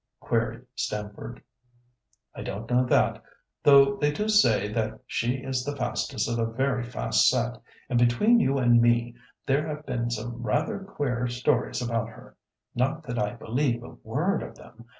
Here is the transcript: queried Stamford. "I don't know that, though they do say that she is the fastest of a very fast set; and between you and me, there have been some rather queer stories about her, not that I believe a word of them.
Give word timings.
queried 0.19 0.65
Stamford. 0.73 1.43
"I 2.33 2.41
don't 2.41 2.67
know 2.71 2.83
that, 2.85 3.21
though 3.61 3.97
they 3.97 4.11
do 4.11 4.27
say 4.29 4.67
that 4.73 4.99
she 5.05 5.35
is 5.35 5.63
the 5.63 5.75
fastest 5.75 6.27
of 6.27 6.39
a 6.39 6.51
very 6.51 6.83
fast 6.83 7.29
set; 7.29 7.61
and 7.87 7.99
between 7.99 8.39
you 8.39 8.57
and 8.57 8.81
me, 8.81 9.13
there 9.45 9.67
have 9.67 9.85
been 9.85 10.09
some 10.09 10.41
rather 10.41 10.79
queer 10.79 11.27
stories 11.27 11.83
about 11.83 12.09
her, 12.09 12.35
not 12.73 13.03
that 13.03 13.19
I 13.19 13.35
believe 13.35 13.83
a 13.83 13.91
word 14.03 14.41
of 14.41 14.55
them. 14.55 14.87